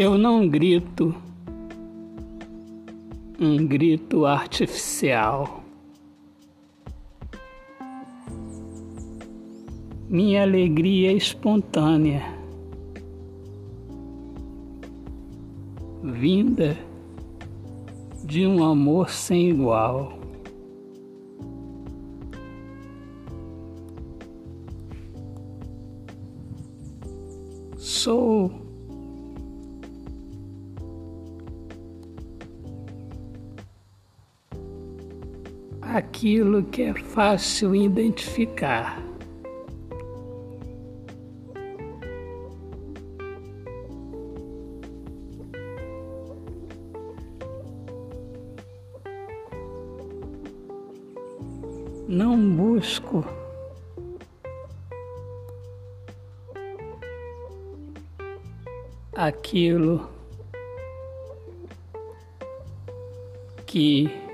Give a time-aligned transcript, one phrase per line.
[0.00, 1.12] Eu não grito
[3.40, 5.64] um grito artificial.
[10.08, 12.22] Minha alegria é espontânea,
[16.04, 16.78] vinda
[18.22, 20.16] de um amor sem igual.
[27.76, 28.67] Sou
[35.94, 39.02] aquilo que é fácil identificar.
[52.06, 53.24] Não busco
[59.14, 60.08] aquilo
[63.66, 64.27] que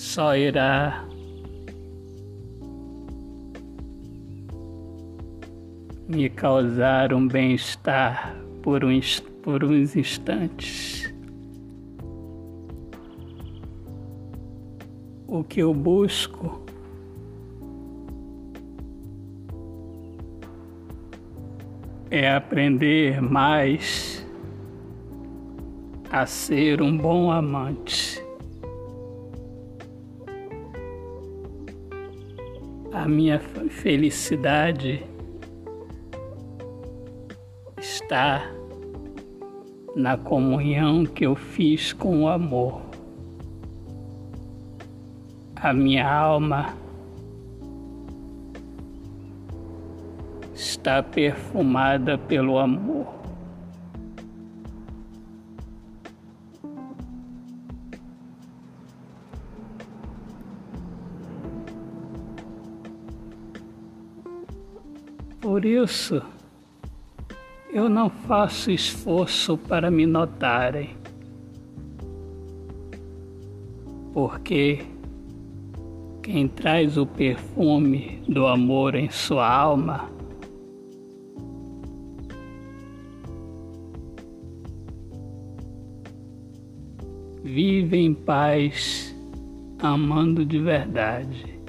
[0.00, 1.06] só irá
[6.08, 8.98] me causar um bem-estar por, um,
[9.42, 11.12] por uns instantes.
[15.28, 16.62] O que eu busco
[22.10, 24.26] é aprender mais
[26.10, 28.29] a ser um bom amante.
[32.92, 35.04] A minha felicidade
[37.78, 38.50] está
[39.94, 42.82] na comunhão que eu fiz com o amor.
[45.54, 46.74] A minha alma
[50.52, 53.19] está perfumada pelo amor.
[65.40, 66.20] Por isso,
[67.72, 70.90] eu não faço esforço para me notarem,
[74.12, 74.80] porque
[76.22, 80.10] quem traz o perfume do amor em sua alma
[87.42, 89.16] vive em paz,
[89.78, 91.59] amando de verdade.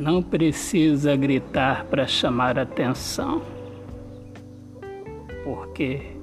[0.00, 3.42] Não precisa gritar para chamar atenção,
[5.44, 6.16] porque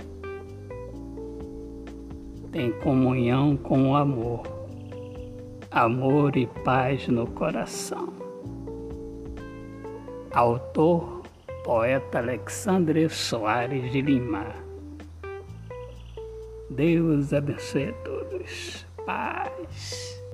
[2.51, 4.41] tem comunhão com o amor,
[5.69, 8.11] amor e paz no coração.
[10.33, 11.21] Autor
[11.63, 14.55] poeta Alexandre Soares de Lima.
[16.67, 18.87] Deus abençoe a todos.
[19.05, 20.26] Paz.